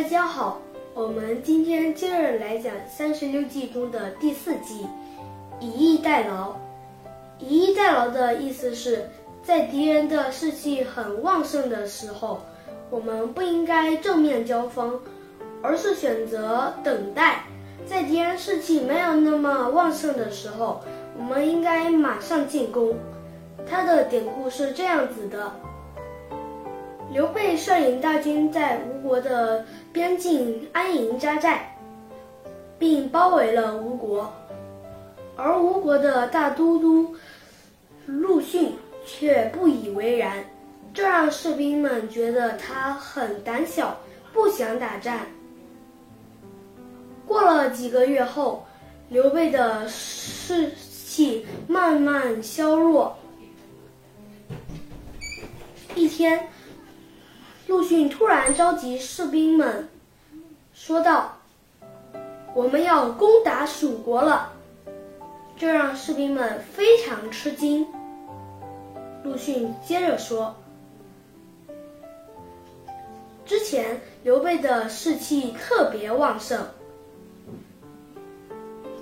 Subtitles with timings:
[0.00, 0.60] 大家好，
[0.94, 4.86] 我们今天接着来讲《三十六计》中的第四计
[5.58, 6.54] “以逸待劳”。
[7.40, 9.10] 以逸待劳的意思是，
[9.42, 12.40] 在敌人的士气很旺盛的时候，
[12.90, 15.00] 我们不应该正面交锋，
[15.62, 17.40] 而是选择等待；
[17.84, 20.80] 在敌人士气没有那么旺盛的时候，
[21.18, 22.94] 我们应该马上进攻。
[23.68, 25.50] 它的典故是这样子的。
[27.10, 31.74] 刘备率领大军在吴国的边境安营扎寨，
[32.78, 34.30] 并包围了吴国，
[35.34, 37.16] 而吴国的大都督
[38.04, 38.72] 陆逊
[39.06, 40.44] 却不以为然，
[40.92, 43.96] 这让士兵们觉得他很胆小，
[44.34, 45.18] 不想打仗。
[47.26, 48.66] 过了几个月后，
[49.08, 53.16] 刘备的士气慢慢消弱。
[55.94, 56.38] 一天。
[57.68, 59.86] 陆逊突然召集士兵们，
[60.72, 61.36] 说道
[62.56, 64.50] ：“我们要攻打蜀国了。”
[65.54, 67.86] 这让士兵们非常吃惊。
[69.22, 70.56] 陆逊接着说
[73.44, 76.66] ：“之前刘备的士气特别旺盛，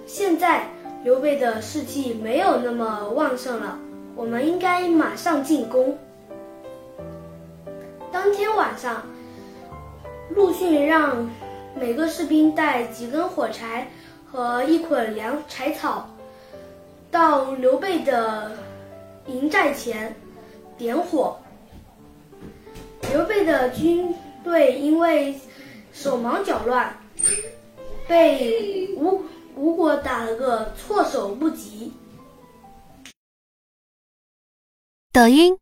[0.06, 0.66] 现在
[1.04, 3.78] 刘备的士气没有那么旺盛了，
[4.16, 5.96] 我们应该马上进攻。”
[8.26, 9.06] 当天晚上，
[10.30, 11.30] 陆逊让
[11.76, 13.88] 每个士兵带几根火柴
[14.28, 16.10] 和一捆粮柴草，
[17.08, 18.50] 到刘备的
[19.28, 20.12] 营寨前
[20.76, 21.38] 点火。
[23.12, 25.38] 刘备的军队因为
[25.92, 26.98] 手忙脚乱，
[28.08, 29.22] 被吴
[29.54, 31.92] 吴国打了个措手不及。
[35.12, 35.56] 抖音。